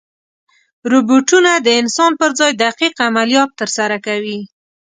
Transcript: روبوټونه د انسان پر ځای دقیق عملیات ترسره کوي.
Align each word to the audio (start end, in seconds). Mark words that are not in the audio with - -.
روبوټونه 0.91 1.51
د 1.65 1.67
انسان 1.81 2.11
پر 2.19 2.31
ځای 2.39 2.51
دقیق 2.63 2.93
عملیات 3.07 3.49
ترسره 3.59 3.97
کوي. 4.05 4.39